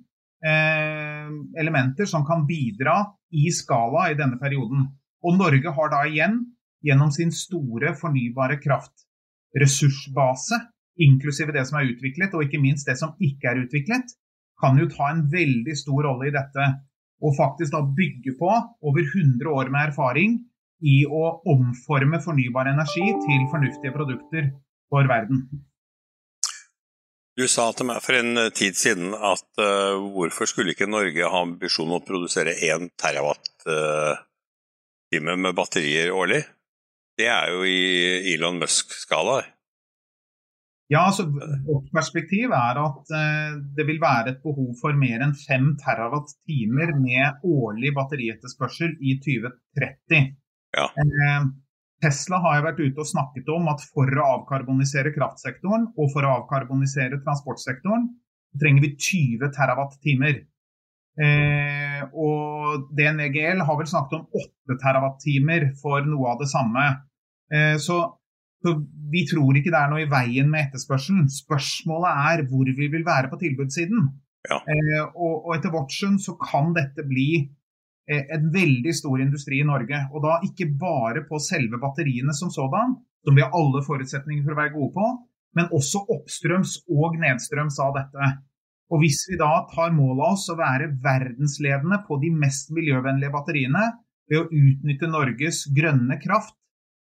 eh, 0.44 1.28
elementer 1.58 2.06
som 2.10 2.26
kan 2.28 2.46
bidra 2.48 3.00
i 3.34 3.48
skala 3.54 4.10
i 4.12 4.18
denne 4.18 4.38
perioden. 4.40 4.86
Og 5.24 5.38
Norge 5.38 5.72
har 5.74 5.92
da 5.92 6.04
igjen, 6.06 6.40
gjennom 6.84 7.10
sin 7.10 7.32
store 7.34 7.94
fornybare 7.98 8.60
kraftressursbase, 8.62 10.60
inklusive 11.02 11.54
det 11.54 11.64
som 11.66 11.80
er 11.80 11.90
utviklet, 11.90 12.34
og 12.34 12.44
ikke 12.46 12.62
minst 12.62 12.86
det 12.86 12.98
som 13.00 13.16
ikke 13.18 13.50
er 13.50 13.64
utviklet, 13.64 14.14
kan 14.62 14.78
jo 14.78 14.86
ta 14.90 15.10
en 15.10 15.24
veldig 15.30 15.74
stor 15.78 16.06
rolle 16.06 16.28
i 16.28 16.34
dette. 16.34 16.64
Og 17.24 17.34
faktisk 17.38 17.72
da 17.74 17.80
bygge 17.82 18.32
på 18.38 18.48
over 18.48 19.02
100 19.02 19.50
år 19.50 19.66
med 19.74 19.90
erfaring 19.90 20.38
i 20.86 21.02
å 21.06 21.42
omforme 21.50 22.20
fornybar 22.22 22.70
energi 22.70 23.06
til 23.24 23.40
fornuftige 23.50 23.94
produkter 23.94 24.52
for 24.90 25.02
verden. 25.10 25.42
Du 27.38 27.46
sa 27.50 27.70
til 27.74 27.86
meg 27.86 28.02
for 28.02 28.14
en 28.18 28.50
tid 28.54 28.74
siden 28.78 29.14
at 29.14 29.46
uh, 29.62 29.94
hvorfor 30.14 30.46
skulle 30.50 30.72
ikke 30.74 30.90
Norge 30.90 31.22
ha 31.22 31.38
ambisjon 31.44 31.90
om 31.90 31.98
å 32.00 32.06
produsere 32.06 32.52
1 32.66 32.90
terawatt-time 32.98 34.18
uh, 35.34 35.42
med 35.46 35.54
batterier 35.58 36.10
årlig? 36.14 36.42
Det 37.18 37.28
er 37.30 37.50
jo 37.54 37.62
i 37.66 38.34
Elon 38.34 38.58
Musk-skala. 38.62 39.42
Ja, 40.88 41.02
altså 41.10 41.26
Vårt 41.28 41.90
perspektiv 41.92 42.52
er 42.56 42.78
at 42.80 43.10
eh, 43.12 43.56
det 43.76 43.84
vil 43.88 44.00
være 44.00 44.32
et 44.32 44.42
behov 44.44 44.70
for 44.80 44.96
mer 44.96 45.20
enn 45.24 45.34
5 45.36 45.74
terawatt-timer 45.82 46.94
med 46.96 47.44
årlig 47.44 47.92
batterietterspørsel 47.98 48.94
i 49.04 49.18
2030. 49.24 50.30
Ja. 50.78 50.86
Eh, 50.88 51.50
Tesla 52.00 52.38
har 52.44 52.58
jo 52.58 52.66
vært 52.68 52.80
ute 52.80 53.02
og 53.02 53.10
snakket 53.10 53.50
om 53.52 53.68
at 53.72 53.82
for 53.90 54.08
å 54.08 54.28
avkarbonisere 54.38 55.12
kraftsektoren 55.16 55.90
og 55.90 56.12
for 56.14 56.24
å 56.24 56.36
avkarbonisere 56.38 57.20
transportsektoren, 57.24 58.06
trenger 58.58 58.86
vi 58.86 58.94
20 58.96 59.52
terawatt-timer. 59.56 60.40
Eh, 61.18 62.02
og 62.14 62.88
DNVGL 62.96 63.60
har 63.66 63.80
vel 63.80 63.90
snakket 63.90 64.20
om 64.20 64.40
8 64.40 64.78
terawatt-timer 64.80 65.72
for 65.82 66.06
noe 66.06 66.32
av 66.32 66.40
det 66.40 66.48
samme. 66.48 66.86
Eh, 67.52 67.76
så 67.82 67.98
så 68.64 68.74
Vi 69.08 69.22
tror 69.24 69.56
ikke 69.56 69.70
det 69.72 69.78
er 69.78 69.88
noe 69.88 70.02
i 70.02 70.10
veien 70.10 70.50
med 70.52 70.66
etterspørselen. 70.66 71.28
Spørsmålet 71.32 72.24
er 72.28 72.42
hvor 72.50 72.68
vi 72.68 72.88
vil 72.92 73.06
være 73.06 73.30
på 73.32 73.38
tilbudssiden. 73.40 74.08
Ja. 74.48 74.58
Eh, 74.60 75.04
og, 75.14 75.46
og, 75.46 75.54
etter 75.56 75.72
vårt 75.72 75.94
skjønn 75.94 76.18
så 76.20 76.34
kan 76.40 76.74
dette 76.76 77.06
bli 77.08 77.30
eh, 77.40 78.26
en 78.36 78.50
veldig 78.52 78.92
stor 78.96 79.22
industri 79.24 79.62
i 79.62 79.68
Norge. 79.68 80.02
Og 80.12 80.26
da 80.26 80.36
ikke 80.44 80.68
bare 80.80 81.24
på 81.30 81.40
selve 81.40 81.80
batteriene 81.80 82.34
som 82.36 82.52
sådan, 82.52 82.98
som 83.24 83.38
vi 83.38 83.44
har 83.44 83.54
alle 83.56 83.80
forutsetninger 83.86 84.44
for 84.44 84.54
å 84.54 84.60
være 84.60 84.74
gode 84.76 84.92
på, 84.98 85.08
men 85.56 85.72
også 85.74 86.04
oppstrøms 86.18 86.76
og 86.92 87.16
nedstrøms 87.22 87.80
av 87.82 87.96
dette. 87.96 88.30
Og 88.92 89.02
hvis 89.02 89.22
vi 89.28 89.36
da 89.40 89.50
tar 89.72 89.96
mål 89.96 90.20
av 90.20 90.34
oss 90.34 90.46
å 90.52 90.56
være 90.58 90.92
verdensledende 91.04 92.02
på 92.06 92.20
de 92.22 92.30
mest 92.32 92.70
miljøvennlige 92.76 93.34
batteriene 93.34 93.88
ved 94.28 94.40
å 94.42 94.48
utnytte 94.48 95.10
Norges 95.10 95.64
grønne 95.76 96.16
kraft 96.22 96.56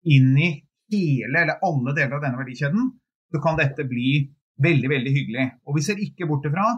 inn 0.07 0.33
i 0.39 0.51
hele 0.93 1.43
eller 1.43 1.63
alle 1.67 1.95
deler 1.97 2.19
av 2.19 2.25
denne 2.25 2.41
verdikjeden, 2.41 2.91
så 3.33 3.43
kan 3.43 3.59
dette 3.59 3.87
bli 3.89 4.21
veldig, 4.63 4.91
veldig 4.93 5.13
hyggelig. 5.13 5.47
Og 5.67 5.79
vi 5.79 5.85
ser 5.85 6.01
ikke 6.03 6.29
bort 6.29 6.47
ifra 6.49 6.69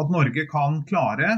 at 0.00 0.12
Norge 0.12 0.46
kan 0.50 0.82
klare, 0.88 1.36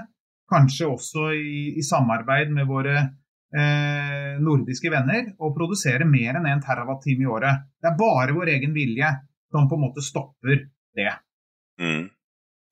kanskje 0.50 0.88
også 0.90 1.28
i, 1.34 1.74
i 1.78 1.84
samarbeid 1.84 2.50
med 2.54 2.68
våre 2.68 2.96
eh, 3.00 4.34
nordiske 4.42 4.90
venner, 4.92 5.30
å 5.38 5.52
produsere 5.56 6.06
mer 6.08 6.38
enn 6.38 6.50
1 6.50 6.64
terawatt-time 6.66 7.24
i 7.24 7.30
året. 7.30 7.64
Det 7.80 7.90
er 7.90 8.00
bare 8.00 8.36
vår 8.36 8.52
egen 8.56 8.74
vilje 8.76 9.10
som 9.54 9.68
på 9.70 9.78
en 9.78 9.84
måte 9.86 10.04
stopper 10.04 10.66
det. 10.98 11.12
Mm. 11.80 12.08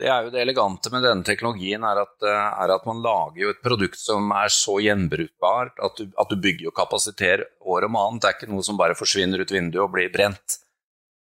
Det 0.02 0.08
er 0.10 0.24
jo 0.26 0.32
det 0.34 0.40
elegante 0.42 0.90
med 0.90 1.04
denne 1.06 1.22
teknologien, 1.22 1.84
er 1.86 2.00
at, 2.02 2.16
eh, 2.26 2.46
er 2.64 2.72
at 2.74 2.86
man 2.88 3.04
lager 3.04 3.38
jo 3.38 3.50
et 3.52 3.60
produkt 3.62 4.00
som 4.00 4.32
er 4.34 4.50
så 4.50 4.80
gjenbrukbart 4.82 5.78
at 5.78 6.00
du, 6.00 6.08
at 6.18 6.32
du 6.32 6.40
bygger 6.42 6.66
jo 6.66 6.74
kapasitet 6.74 7.44
år 7.62 7.86
om 7.86 7.98
annet. 8.00 8.24
Det 8.24 8.30
er 8.30 8.34
ikke 8.40 8.50
noe 8.50 8.66
som 8.66 8.80
bare 8.80 8.98
forsvinner 8.98 9.44
ut 9.44 9.54
vinduet 9.54 9.84
og 9.84 9.92
blir 9.94 10.10
brent. 10.10 10.58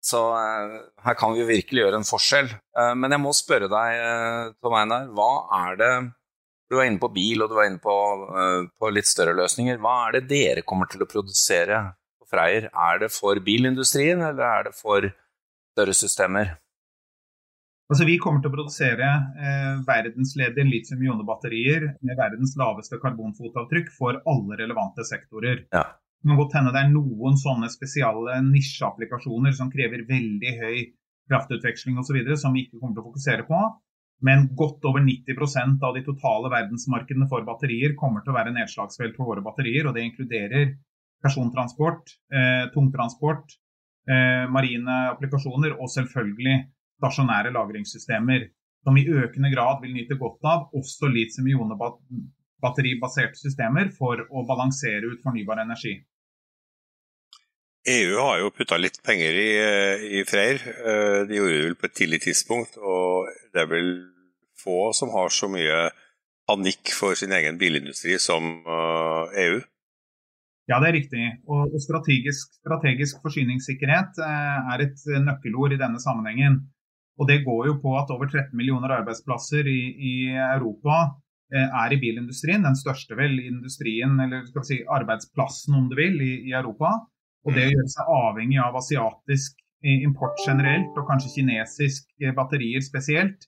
Så 0.05 0.23
uh, 0.33 0.81
her 1.05 1.17
kan 1.21 1.33
vi 1.33 1.43
jo 1.43 1.51
virkelig 1.51 1.85
gjøre 1.85 2.01
en 2.01 2.09
forskjell. 2.09 2.49
Uh, 2.77 2.95
men 2.97 3.13
jeg 3.13 3.21
må 3.21 3.35
spørre 3.37 3.69
deg, 3.73 4.01
Tom 4.65 4.79
Einar, 4.81 5.13
hva 5.13 5.31
er 5.61 5.81
det 5.81 5.93
Du 6.73 6.79
var 6.79 6.89
inne 6.89 7.01
på 7.01 7.13
bil, 7.13 7.45
og 7.45 7.53
du 7.53 7.59
var 7.59 7.69
inne 7.69 7.81
på, 7.85 7.95
på 8.81 8.91
litt 8.97 9.07
større 9.07 9.37
løsninger. 9.37 9.77
Hva 9.77 9.95
er 10.07 10.17
det 10.17 10.29
dere 10.33 10.65
kommer 10.65 10.89
til 10.89 11.05
å 11.05 11.09
produsere 11.09 11.83
på 12.17 12.33
Freyr? 12.33 12.73
Er 12.73 13.05
det 13.05 13.13
for 13.13 13.37
bilindustrien, 13.45 14.25
eller 14.25 14.49
er 14.49 14.69
det 14.71 14.77
for 14.81 15.05
større 15.77 15.97
systemer? 16.01 16.57
Altså, 17.95 18.09
vi 18.09 18.17
kommer 18.19 18.43
til 18.43 18.51
å 18.51 18.55
produsere 18.57 19.09
eh, 19.39 19.75
verdensledige 19.87 20.67
litium-ionebatterier 20.67 21.85
med 22.03 22.17
verdens 22.19 22.57
laveste 22.59 22.99
karbonfotavtrykk 22.99 23.93
for 23.95 24.19
alle 24.33 24.59
relevante 24.59 25.05
sektorer. 25.07 25.61
Ja. 25.71 25.85
Det 25.95 26.27
kan 26.27 26.41
godt 26.41 26.57
hende 26.59 26.73
det 26.75 26.81
er 26.83 26.91
noen 26.91 27.39
sånne 27.39 27.71
spesiale 27.71 28.41
nisjeapplikasjoner 28.49 29.55
som 29.55 29.71
krever 29.71 30.03
veldig 30.09 30.57
høy 30.59 30.81
kraftutveksling 31.31 32.03
osv., 32.03 32.19
som 32.35 32.59
vi 32.59 32.65
ikke 32.65 32.81
kommer 32.81 32.99
til 32.99 33.05
å 33.05 33.09
fokusere 33.13 33.47
på. 33.47 33.63
Men 34.27 34.49
godt 34.59 34.91
over 34.91 35.07
90% 35.07 35.87
av 35.87 35.95
de 35.95 36.03
totale 36.11 36.51
verdensmarkedene 36.51 37.31
for 37.31 37.47
batterier 37.47 37.95
kommer 37.95 38.27
til 38.27 38.35
å 38.35 38.39
være 38.41 38.59
nedslagsfelt 38.59 39.15
for 39.15 39.31
våre 39.31 39.47
batterier. 39.47 39.87
og 39.87 39.95
Det 39.95 40.09
inkluderer 40.09 40.75
persontransport, 41.23 42.11
eh, 42.35 42.67
tungtransport, 42.75 43.55
eh, 44.11 44.51
marine 44.51 45.15
applikasjoner 45.15 45.79
og 45.79 45.87
selvfølgelig 45.95 46.74
stasjonære 46.99 47.51
lagringssystemer, 47.55 48.41
som 48.85 48.97
i 49.01 49.09
økende 49.09 49.51
grad 49.55 49.77
vil 49.83 49.95
nyte 49.97 50.15
godt 50.21 50.41
av 50.49 50.61
også 50.77 51.07
litium-ionebatteribaserte 51.13 53.39
systemer 53.41 53.87
for 53.97 54.17
å 54.29 54.47
balansere 54.49 55.05
ut 55.13 55.23
fornybar 55.25 55.59
energi. 55.65 55.95
EU 57.85 58.17
har 58.17 58.39
jo 58.41 58.49
putta 58.57 58.79
litt 58.81 59.03
penger 59.05 59.37
i, 59.37 59.51
i 60.21 60.23
Freyr. 60.25 60.57
Eh, 60.57 61.29
de 61.29 61.37
gjorde 61.37 61.53
det 61.53 61.65
vel 61.67 61.77
på 61.77 61.87
et 61.91 61.97
tidlig 61.99 62.21
tidspunkt. 62.25 62.79
Og 62.81 63.29
det 63.53 63.61
er 63.61 63.69
vel 63.69 64.09
få 64.57 64.89
som 64.97 65.13
har 65.13 65.29
så 65.29 65.53
mye 65.53 65.93
panikk 66.49 66.95
for 66.97 67.13
sin 67.19 67.33
egen 67.37 67.61
bilindustri 67.61 68.17
som 68.21 68.65
EU. 68.65 69.61
Eh, 69.61 69.61
e 69.61 69.63
ja, 70.65 70.79
det 70.81 70.89
er 70.89 70.97
riktig. 70.97 71.25
Og 71.53 71.77
strategisk, 71.85 72.57
strategisk 72.63 73.21
forsyningssikkerhet 73.21 74.17
eh, 74.25 74.73
er 74.73 74.79
et 74.87 74.99
nøkkelord 75.27 75.77
i 75.77 75.81
denne 75.81 76.01
sammenhengen. 76.01 76.63
Og 77.21 77.29
Det 77.31 77.43
går 77.47 77.67
jo 77.69 77.75
på 77.83 77.95
at 77.99 78.11
over 78.11 78.27
13 78.27 78.57
millioner 78.59 78.97
arbeidsplasser 78.97 79.69
i, 79.71 79.81
i 79.95 80.15
Europa 80.35 80.97
eh, 81.55 81.69
er 81.69 81.95
i 81.95 82.01
bilindustrien. 82.03 82.65
Den 82.67 82.79
største 82.79 83.17
vel 83.19 83.39
industrien, 83.39 84.17
eller 84.21 84.47
skal 84.49 84.65
vi 84.65 84.71
si 84.73 84.81
arbeidsplassen 84.99 85.79
om 85.79 85.87
du 85.91 85.95
vil, 85.99 86.19
i, 86.19 86.33
i 86.51 86.57
Europa. 86.59 86.97
Og 87.45 87.55
det 87.55 87.69
å 87.69 87.75
gjøre 87.75 87.93
seg 87.93 88.11
avhengig 88.17 88.59
av 88.65 88.81
asiatisk 88.81 89.61
import 89.85 90.41
generelt, 90.47 90.95
og 90.97 91.07
kanskje 91.11 91.35
kinesisk 91.37 92.09
batterier 92.35 92.83
spesielt, 92.83 93.47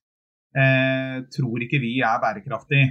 eh, 0.55 1.23
tror 1.33 1.65
ikke 1.65 1.81
vi 1.83 1.97
er 2.05 2.21
bærekraftig. 2.23 2.85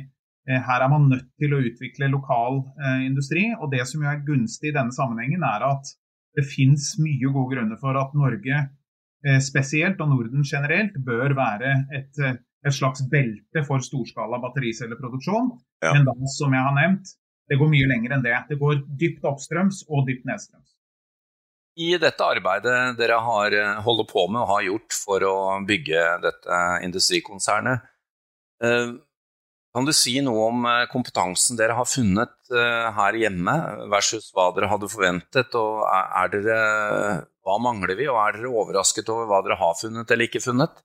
Eh, 0.50 0.62
her 0.62 0.82
er 0.82 0.92
man 0.92 1.08
nødt 1.12 1.30
til 1.40 1.54
å 1.56 1.62
utvikle 1.70 2.12
lokal 2.12 2.66
eh, 2.82 3.06
industri. 3.06 3.52
Og 3.62 3.72
det 3.72 3.86
som 3.88 4.04
jo 4.04 4.12
er 4.12 4.26
gunstig 4.28 4.74
i 4.74 4.76
denne 4.76 4.96
sammenhengen, 4.96 5.46
er 5.46 5.70
at 5.72 5.94
det 6.36 6.50
finnes 6.50 6.98
mye 7.00 7.32
gode 7.32 7.54
grunner 7.56 7.80
for 7.80 7.96
at 7.96 8.18
Norge 8.18 8.66
Eh, 8.66 8.85
spesielt, 9.42 10.02
og 10.04 10.12
Norden 10.12 10.46
generelt, 10.46 10.98
bør 11.06 11.36
være 11.38 11.72
et, 11.98 12.20
eh, 12.22 12.38
et 12.66 12.74
slags 12.74 13.04
belte 13.12 13.64
for 13.68 13.84
storskala 13.84 14.40
battericelleproduksjon. 14.44 15.52
Ja. 15.84 15.94
Men 15.94 16.06
da, 16.08 16.16
som 16.34 16.54
jeg 16.54 16.66
har 16.66 16.76
nevnt, 16.78 17.16
det 17.50 17.60
går 17.62 17.70
mye 17.70 17.90
lenger 17.90 18.16
enn 18.16 18.26
det. 18.26 18.38
Det 18.50 18.60
går 18.62 18.84
dypt 19.02 19.26
oppstrøms 19.26 19.84
og 19.90 20.08
dypt 20.10 20.26
nedstrøms. 20.26 20.72
I 21.76 21.98
dette 22.00 22.24
arbeidet 22.24 22.96
dere 22.98 23.20
har 23.20 23.54
eh, 23.54 23.82
holder 23.84 24.08
på 24.10 24.28
med 24.32 24.46
og 24.46 24.52
har 24.54 24.68
gjort 24.70 24.96
for 24.96 25.26
å 25.28 25.36
bygge 25.68 26.06
dette 26.24 26.62
industrikonsernet, 26.88 27.92
kan 29.76 29.88
du 29.88 29.92
si 29.96 30.16
noe 30.24 30.48
om 30.48 30.66
kompetansen 30.88 31.60
dere 31.60 31.76
har 31.76 31.88
funnet 31.90 32.52
her 32.96 33.18
hjemme 33.20 33.56
versus 33.92 34.30
hva 34.32 34.48
dere 34.56 34.72
hadde 34.72 34.88
forventet? 34.88 35.52
og 35.60 35.84
er 35.92 36.32
dere 36.32 36.60
hva 37.46 37.60
mangler 37.62 37.94
vi, 38.00 38.08
og 38.10 38.18
er 38.24 38.40
dere 38.40 38.52
overrasket 38.64 39.10
over 39.14 39.28
hva 39.30 39.44
dere 39.46 39.60
har 39.60 39.76
funnet 39.78 40.12
eller 40.12 40.30
ikke 40.30 40.42
funnet? 40.44 40.80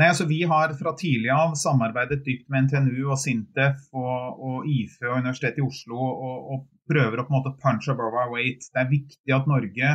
Nei, 0.00 0.08
altså 0.08 0.24
Vi 0.24 0.38
har 0.48 0.72
fra 0.78 0.94
tidlig 0.96 1.28
av 1.34 1.52
samarbeidet 1.60 2.22
dypt 2.24 2.46
med 2.48 2.70
NTNU 2.70 3.10
og 3.10 3.18
Sintef 3.20 3.82
og, 3.92 4.38
og 4.40 4.68
IFE 4.70 5.10
og 5.10 5.18
Universitetet 5.18 5.60
i 5.60 5.66
Oslo 5.66 5.98
og, 6.00 6.38
og, 6.54 6.68
prøver 6.90 7.20
å 7.20 7.26
på 7.26 7.30
en 7.30 7.36
måte 7.36 7.52
punch 7.62 7.86
above 7.92 8.16
our 8.18 8.32
weight. 8.32 8.64
Det 8.72 8.80
er 8.80 8.88
viktig 8.90 9.34
at 9.36 9.44
Norge 9.46 9.90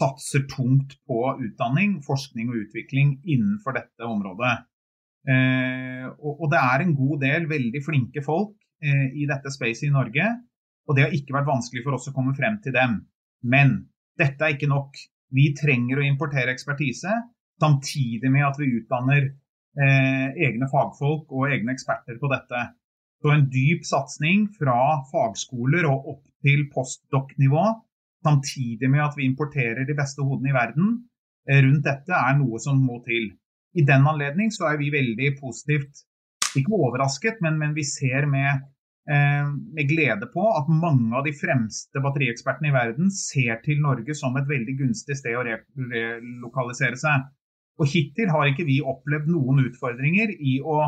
satser 0.00 0.46
tungt 0.48 0.94
på 1.04 1.18
utdanning, 1.34 1.98
forskning 2.06 2.52
og 2.54 2.62
utvikling 2.62 3.18
innenfor 3.26 3.76
dette 3.76 4.06
området. 4.06 4.54
Eh, 5.22 6.06
og, 6.18 6.32
og, 6.32 6.48
det 6.50 6.58
er 6.58 6.82
en 6.82 6.94
god 6.98 7.20
del 7.22 7.46
veldig 7.50 7.82
flinke 7.86 8.24
folk 8.26 8.56
eh, 8.82 9.12
i 9.14 9.28
dette 9.30 9.52
spacet 9.54 9.88
i 9.88 9.94
Norge. 9.94 10.26
Og 10.88 10.98
det 10.98 11.06
har 11.06 11.14
ikke 11.14 11.36
vært 11.36 11.50
vanskelig 11.50 11.84
for 11.84 11.98
oss 11.98 12.10
å 12.10 12.14
komme 12.16 12.34
frem 12.38 12.58
til 12.64 12.74
dem. 12.74 12.98
Men 13.42 13.76
dette 14.18 14.44
er 14.44 14.56
ikke 14.56 14.70
nok. 14.70 14.98
Vi 15.32 15.52
trenger 15.56 16.00
å 16.00 16.06
importere 16.06 16.52
ekspertise. 16.52 17.20
samtidig 17.62 18.30
med 18.32 18.42
at 18.42 18.56
vi 18.58 18.72
utdanner 18.74 19.22
eh, 19.78 20.28
egne 20.48 20.66
fagfolk 20.66 21.30
og 21.30 21.52
egne 21.52 21.76
eksperter 21.76 22.16
på 22.18 22.30
dette. 22.32 22.62
Så 23.22 23.30
en 23.30 23.44
dyp 23.52 23.84
satsing 23.86 24.48
fra 24.56 24.98
fagskoler 25.12 25.86
og 25.86 26.08
opp 26.10 26.24
til 26.42 26.64
postdok-nivå, 26.74 27.62
samtidig 28.26 28.90
med 28.90 29.04
at 29.04 29.14
vi 29.14 29.28
importerer 29.28 29.86
de 29.86 29.94
beste 29.94 30.24
hodene 30.26 30.50
i 30.50 30.56
verden 30.56 30.88
eh, 31.46 31.62
rundt 31.62 31.86
dette, 31.86 32.10
er 32.10 32.34
noe 32.40 32.58
som 32.62 32.82
må 32.82 32.98
til. 33.06 33.30
I 33.72 33.84
den 33.88 34.06
anledning 34.08 34.52
så 34.52 34.68
er 34.70 34.78
vi 34.80 34.92
veldig 34.92 35.32
positivt, 35.40 36.04
ikke 36.58 36.76
overrasket, 36.76 37.40
men, 37.44 37.56
men 37.60 37.72
vi 37.76 37.84
ser 37.88 38.26
med, 38.28 38.66
eh, 39.08 39.46
med, 39.48 39.86
glede 39.88 40.28
på 40.32 40.44
at 40.52 40.68
mange 40.68 41.14
av 41.16 41.24
de 41.24 41.32
fremste 41.36 42.02
batteriekspertene 42.04 42.68
i 42.68 42.74
verden 42.74 43.12
ser 43.16 43.62
til 43.64 43.80
Norge 43.84 44.16
som 44.18 44.36
et 44.36 44.50
veldig 44.50 44.76
gunstig 44.82 45.16
sted 45.20 45.38
å 45.38 45.46
relokalisere 45.46 47.00
seg. 47.00 47.30
Og 47.80 47.88
hittil 47.88 48.28
har 48.28 48.50
ikke 48.50 48.68
vi 48.68 48.82
opplevd 48.84 49.32
noen 49.32 49.64
utfordringer 49.64 50.34
i 50.36 50.58
å 50.60 50.82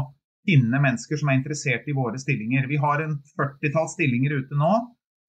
finne 0.44 0.80
mennesker 0.82 1.16
som 1.16 1.30
er 1.32 1.40
interessert 1.40 1.88
i 1.88 1.96
våre 1.96 2.20
stillinger. 2.20 2.68
Vi 2.68 2.76
har 2.82 3.00
en 3.00 3.16
40-tall 3.32 3.88
stillinger 3.94 4.36
ute 4.42 4.58
nå, 4.60 4.72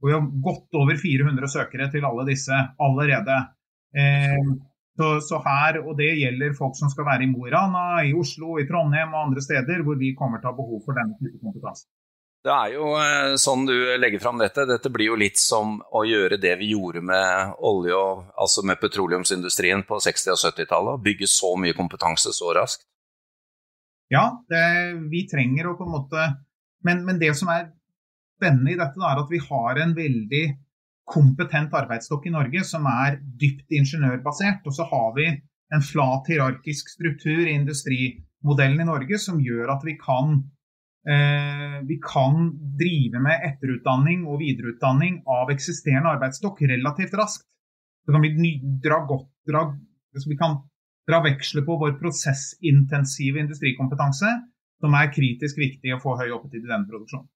og 0.03 0.09
vi 0.09 0.11
har 0.11 0.25
godt 0.43 0.75
over 0.75 0.99
400 0.99 1.51
søkere 1.53 1.87
til 1.93 2.03
alle 2.07 2.27
disse 2.27 2.57
allerede. 2.83 3.37
Eh, 3.95 4.51
så, 4.95 5.11
så, 5.19 5.41
her, 5.43 5.81
og 5.83 5.97
Det 5.99 6.13
gjelder 6.21 6.55
folk 6.57 6.77
som 6.79 6.89
skal 6.91 7.07
være 7.09 7.25
i 7.25 7.29
Mo 7.31 7.45
i 7.47 7.51
Rana, 7.51 7.85
i 8.07 8.13
Oslo, 8.15 8.55
i 8.61 8.67
Trondheim 8.69 9.13
og 9.13 9.27
andre 9.27 9.43
steder 9.43 9.83
hvor 9.83 9.99
vi 9.99 10.15
kommer 10.15 10.39
til 10.39 10.49
å 10.49 10.53
ha 10.53 10.57
behov 10.57 10.81
for 10.87 10.97
denne 10.97 11.17
type 11.19 11.41
kompetanse. 11.43 11.87
Det 12.45 12.53
er 12.53 12.75
jo 12.75 12.91
eh, 13.01 13.35
sånn 13.41 13.63
du 13.65 13.73
legger 13.97 14.21
fram 14.21 14.37
dette. 14.37 14.67
Dette 14.69 14.91
blir 14.93 15.09
jo 15.09 15.17
litt 15.17 15.39
som 15.41 15.79
å 15.81 16.03
gjøre 16.05 16.37
det 16.37 16.53
vi 16.61 16.71
gjorde 16.75 17.01
med 17.01 17.55
olje 17.65 17.97
og 17.97 18.27
altså 18.37 18.63
med 18.69 18.79
petroleumsindustrien 18.79 19.81
på 19.87 19.97
60- 19.97 20.35
og 20.35 20.43
70-tallet. 20.43 21.01
Bygge 21.07 21.29
så 21.31 21.55
mye 21.57 21.77
kompetanse 21.77 22.33
så 22.35 22.53
raskt 22.55 22.85
ja, 24.13 24.25
det, 24.49 24.65
vi 25.09 25.25
trenger 25.29 25.71
å 25.71 25.77
på 25.79 25.85
en 25.87 25.95
måte 25.95 26.27
men, 26.85 27.01
men, 27.07 27.17
det 27.17 27.31
som 27.37 27.49
er 27.49 27.71
spennende 28.37 28.75
i 28.75 28.77
dette, 28.77 29.01
er 29.01 29.21
at 29.21 29.31
vi 29.31 29.39
har 29.41 29.79
en 29.81 29.95
veldig 29.97 30.43
kompetent 31.05 31.73
arbeidsstokk 31.77 32.25
i 32.27 32.33
Norge 32.33 32.63
som 32.65 32.87
er 32.89 33.19
dypt 33.41 33.73
ingeniørbasert. 33.73 34.65
Og 34.65 34.75
så 34.75 34.87
har 34.89 35.13
vi 35.17 35.29
en 35.73 35.85
flat 35.85 36.29
hierarkisk 36.29 36.89
struktur 36.93 37.45
i 37.45 37.55
industrimodellen 37.55 38.83
i 38.83 38.89
Norge 38.89 39.19
som 39.21 39.41
gjør 39.41 39.73
at 39.75 39.85
vi 39.85 39.95
kan, 40.01 40.37
eh, 41.09 41.81
vi 41.89 41.99
kan 42.03 42.51
drive 42.79 43.21
med 43.21 43.45
etterutdanning 43.49 44.25
og 44.27 44.41
videreutdanning 44.41 45.21
av 45.27 45.53
eksisterende 45.53 46.15
arbeidsstokk 46.17 46.61
relativt 46.73 47.17
raskt. 47.17 47.47
Så 48.05 48.13
kan 48.13 48.21
vi 48.21 48.59
dra 48.83 49.01
godt, 49.05 49.29
dra, 49.49 49.65
vi 50.13 50.37
kan 50.37 50.59
dra 51.09 51.21
veksler 51.25 51.65
på 51.65 51.77
vår 51.81 51.97
prosessintensive 52.01 53.41
industrikompetanse, 53.41 54.29
som 54.81 54.97
er 54.97 55.13
kritisk 55.13 55.57
viktig 55.57 55.93
å 55.95 56.01
få 56.01 56.17
høy 56.19 56.29
oppetid 56.29 56.65
i 56.65 56.69
denne 56.69 56.89
produksjonen. 56.89 57.29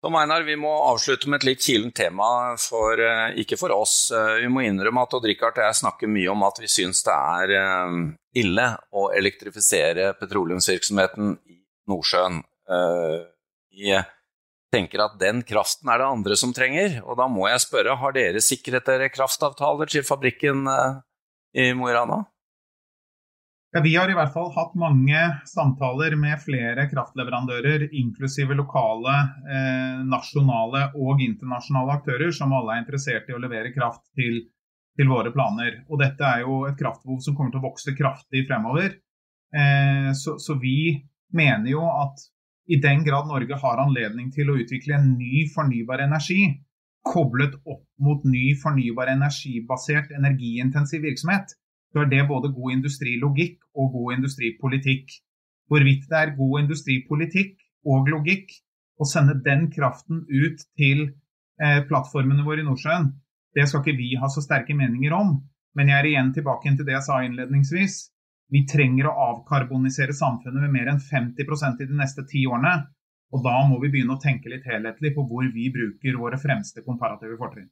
Tom 0.00 0.14
Einar, 0.16 0.42
vi 0.48 0.54
må 0.56 0.70
avslutte 0.88 1.28
med 1.28 1.42
et 1.42 1.50
litt 1.50 1.60
kilent 1.60 1.92
tema, 1.92 2.56
for, 2.56 2.96
eh, 2.96 3.34
ikke 3.42 3.58
for 3.60 3.74
oss. 3.74 4.10
Eh, 4.10 4.40
vi 4.40 4.48
må 4.48 4.62
innrømme 4.64 5.02
at 5.04 5.12
Odd 5.12 5.26
Rikard 5.28 5.58
og 5.58 5.66
jeg 5.66 5.80
snakker 5.82 6.08
mye 6.08 6.30
om 6.32 6.42
at 6.46 6.56
vi 6.62 6.70
syns 6.72 7.02
det 7.04 7.16
er 7.16 7.52
eh, 7.58 7.98
ille 8.40 8.66
å 8.96 9.10
elektrifisere 9.12 10.14
petroleumsvirksomheten 10.16 11.36
i 11.52 11.58
Nordsjøen. 11.90 12.40
Vi 13.70 13.92
tenker 14.72 15.02
at 15.02 15.18
den 15.18 15.42
kraften 15.42 15.90
er 15.90 15.98
det 15.98 16.06
andre 16.06 16.36
som 16.38 16.52
trenger, 16.54 17.00
og 17.02 17.18
da 17.18 17.26
må 17.28 17.48
jeg 17.50 17.64
spørre, 17.66 17.96
har 17.98 18.14
dere 18.14 18.40
sikret 18.40 18.86
dere 18.86 19.10
kraftavtaler 19.10 19.90
til 19.90 20.06
fabrikken 20.06 20.62
i 21.58 21.72
Mo 21.74 21.90
i 21.90 21.96
Rana? 21.96 22.22
Ja, 23.72 23.80
vi 23.80 23.92
har 23.96 24.10
i 24.10 24.14
hvert 24.18 24.32
fall 24.34 24.48
hatt 24.50 24.72
mange 24.74 25.18
samtaler 25.46 26.16
med 26.18 26.40
flere 26.42 26.88
kraftleverandører, 26.90 27.84
inklusive 27.94 28.56
lokale, 28.58 29.12
eh, 29.46 30.00
nasjonale 30.10 30.88
og 30.98 31.22
internasjonale 31.22 31.94
aktører, 32.00 32.32
som 32.34 32.50
alle 32.56 32.74
er 32.74 32.82
interessert 32.82 33.30
i 33.30 33.36
å 33.36 33.38
levere 33.38 33.70
kraft 33.70 34.02
til, 34.18 34.40
til, 34.98 35.06
våre 35.12 35.30
planer. 35.30 35.84
Og 35.86 36.02
dette 36.02 36.26
er 36.26 36.42
jo 36.42 36.64
et 36.66 36.80
kraftbehov 36.82 37.22
som 37.22 37.36
kommer 37.38 37.54
til 37.54 37.62
å 37.62 37.68
vokse 37.68 37.94
kraftig 37.94 38.42
fremover. 38.50 38.98
Eh, 39.54 40.10
så, 40.18 40.34
så 40.42 40.58
vi 40.58 40.98
mener 41.30 41.70
jo 41.70 41.86
at 41.86 42.26
i 42.66 42.80
den 42.82 43.06
grad 43.06 43.30
Norge 43.30 43.54
har 43.54 43.84
anledning 43.86 44.34
til 44.34 44.50
å 44.50 44.58
utvikle 44.58 44.98
en 44.98 45.12
ny 45.14 45.46
fornybar 45.54 46.02
energi, 46.08 46.42
koblet 47.06 47.54
opp 47.62 47.86
mot 48.02 48.26
ny 48.26 48.50
fornybar 48.58 49.14
energibasert 49.14 50.10
energiintensiv 50.18 51.06
virksomhet, 51.06 51.54
så 51.90 52.04
er 52.04 52.10
det 52.10 52.28
både 52.28 52.52
god 52.54 52.76
industrilogikk 52.76 53.58
og 53.74 53.92
god 53.96 54.18
industripolitikk. 54.18 55.10
Hvorvidt 55.70 56.06
det 56.10 56.18
er 56.18 56.36
god 56.36 56.60
industripolitikk 56.64 57.56
og 57.90 58.10
logikk 58.10 58.52
å 59.00 59.08
sende 59.08 59.38
den 59.44 59.68
kraften 59.72 60.24
ut 60.28 60.62
til 60.78 61.06
eh, 61.06 61.80
plattformene 61.88 62.44
våre 62.46 62.62
i 62.62 62.66
Nordsjøen, 62.66 63.10
det 63.56 63.66
skal 63.66 63.82
ikke 63.82 63.98
vi 63.98 64.14
ha 64.20 64.28
så 64.30 64.42
sterke 64.44 64.76
meninger 64.76 65.14
om. 65.16 65.38
Men 65.74 65.90
jeg 65.90 65.98
er 65.98 66.08
igjen 66.10 66.32
tilbake 66.34 66.74
til 66.76 66.86
det 66.86 66.96
jeg 66.96 67.06
sa 67.06 67.20
innledningsvis. 67.24 67.98
Vi 68.50 68.64
trenger 68.66 69.08
å 69.10 69.16
avkarbonisere 69.28 70.14
samfunnet 70.16 70.64
med 70.64 70.74
mer 70.74 70.90
enn 70.92 71.02
50% 71.02 71.84
i 71.84 71.90
de 71.90 71.98
neste 71.98 72.26
ti 72.30 72.44
årene. 72.50 72.74
Og 73.30 73.44
da 73.46 73.60
må 73.70 73.78
vi 73.82 73.92
begynne 73.92 74.16
å 74.16 74.22
tenke 74.22 74.50
litt 74.50 74.66
helhetlig 74.66 75.12
på 75.14 75.22
hvor 75.30 75.46
vi 75.54 75.68
bruker 75.70 76.18
våre 76.18 76.38
fremste 76.42 76.82
komparative 76.86 77.38
fortrinn. 77.38 77.70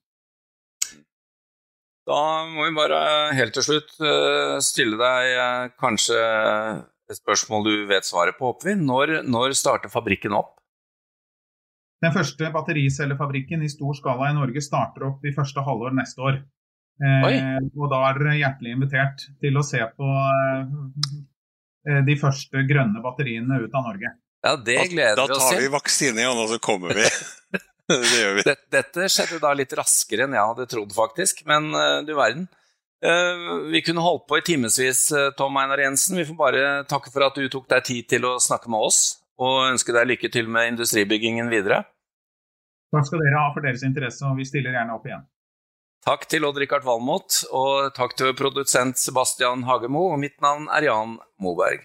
Da 2.09 2.21
må 2.49 2.65
vi 2.65 2.77
bare 2.77 3.01
helt 3.37 3.53
til 3.57 3.65
slutt 3.67 3.99
eh, 4.01 4.55
stille 4.65 4.97
deg 4.97 5.33
eh, 5.35 5.65
kanskje 5.81 6.21
et 7.09 7.19
spørsmål 7.21 7.67
du 7.67 7.75
vet 7.89 8.07
svaret 8.07 8.39
på, 8.39 8.55
Oppvin. 8.55 8.81
Når, 8.89 9.21
når 9.29 9.57
starter 9.57 9.93
fabrikken 9.93 10.37
opp? 10.37 10.55
Den 12.05 12.15
første 12.15 12.49
battericellefabrikken 12.55 13.65
i 13.67 13.71
stor 13.73 13.97
skala 13.99 14.31
i 14.31 14.37
Norge 14.37 14.63
starter 14.63 15.09
opp 15.09 15.25
i 15.27 15.35
første 15.35 15.65
halvår 15.67 15.97
neste 15.99 16.25
år. 16.25 16.41
Eh, 16.99 17.59
og 17.77 17.91
da 17.93 18.03
er 18.09 18.21
dere 18.23 18.39
hjertelig 18.39 18.75
invitert 18.75 19.27
til 19.43 19.59
å 19.59 19.65
se 19.67 19.83
på 19.99 20.09
eh, 20.09 22.01
de 22.09 22.17
første 22.19 22.65
grønne 22.71 23.03
batteriene 23.05 23.61
ut 23.65 23.75
av 23.75 23.91
Norge. 23.91 24.15
Ja, 24.47 24.55
det 24.57 24.81
gleder 24.95 25.19
vi 25.19 25.27
oss 25.27 25.29
til. 25.29 25.35
Da 25.35 25.51
tar 25.51 25.65
vi 25.65 25.73
vaksine 25.75 26.25
igjen, 26.25 26.41
og 26.41 26.53
så 26.55 26.61
kommer 26.63 26.97
vi. 26.97 27.09
det 28.03 28.21
gjør 28.21 28.35
vi. 28.37 28.45
Dette, 28.47 28.67
dette 28.73 29.09
skjedde 29.13 29.41
da 29.43 29.55
litt 29.57 29.73
raskere 29.77 30.27
enn 30.27 30.37
jeg 30.37 30.53
hadde 30.53 30.69
trodd, 30.69 30.95
faktisk. 30.97 31.45
Men 31.49 31.71
uh, 31.73 32.01
du 32.05 32.13
verden. 32.19 32.49
Uh, 33.05 33.71
vi 33.71 33.81
kunne 33.87 34.03
holdt 34.03 34.27
på 34.29 34.41
i 34.41 34.45
timevis, 34.45 35.07
uh, 35.15 35.31
Tom 35.39 35.57
Einar 35.61 35.81
Jensen. 35.81 36.19
Vi 36.19 36.27
får 36.29 36.39
bare 36.39 36.67
takke 36.91 37.13
for 37.15 37.29
at 37.29 37.39
du 37.39 37.49
tok 37.53 37.69
deg 37.71 37.87
tid 37.87 38.11
til 38.11 38.27
å 38.29 38.37
snakke 38.43 38.71
med 38.73 38.91
oss, 38.91 39.01
og 39.41 39.71
ønske 39.71 39.95
deg 39.97 40.11
lykke 40.13 40.33
til 40.35 40.51
med 40.51 40.75
industribyggingen 40.75 41.49
videre. 41.53 41.85
Takk 42.95 43.09
skal 43.09 43.21
dere 43.23 43.41
ha 43.41 43.51
for 43.55 43.65
deres 43.65 43.85
interesse, 43.87 44.25
og 44.27 44.39
vi 44.41 44.49
stiller 44.49 44.75
gjerne 44.77 44.97
opp 44.97 45.07
igjen. 45.09 45.27
Takk 46.09 46.25
til 46.31 46.47
Odd-Rikard 46.49 46.87
Valmot, 46.87 47.43
og 47.53 47.93
takk 47.97 48.15
til 48.17 48.35
produsent 48.39 49.01
Sebastian 49.01 49.65
Hagemo. 49.69 50.07
Og 50.15 50.21
mitt 50.23 50.39
navn 50.45 50.69
er 50.73 50.87
Jan 50.89 51.19
Moberg. 51.43 51.85